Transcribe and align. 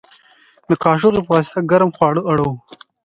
د 0.69 0.71
کاچوغې 0.83 1.21
په 1.25 1.31
واسطه 1.35 1.59
ګرم 1.71 1.89
خواړه 1.97 2.21
اړوو. 2.31 2.53